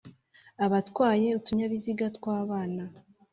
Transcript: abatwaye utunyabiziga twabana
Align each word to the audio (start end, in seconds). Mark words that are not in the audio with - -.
abatwaye 0.65 1.27
utunyabiziga 1.39 2.05
twabana 2.17 2.83